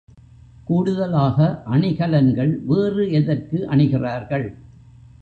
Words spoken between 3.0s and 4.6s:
எதற்கு அணிகிறார்கள்?